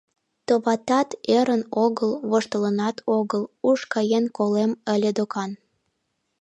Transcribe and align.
Товатат, 0.47 1.09
ӧрын 1.37 1.61
огыл, 1.83 2.11
воштылынат 2.29 2.97
огыл, 3.17 3.43
уш 3.69 3.79
каен 3.93 4.25
колем 4.37 4.71
ыле 4.93 5.11
докан... 5.17 5.51